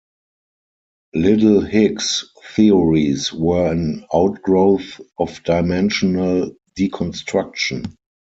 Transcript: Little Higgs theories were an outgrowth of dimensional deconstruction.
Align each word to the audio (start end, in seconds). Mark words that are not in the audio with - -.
Little 1.13 1.61
Higgs 1.61 2.27
theories 2.55 3.31
were 3.31 3.71
an 3.71 4.03
outgrowth 4.11 4.99
of 5.19 5.43
dimensional 5.43 6.55
deconstruction. 6.75 7.93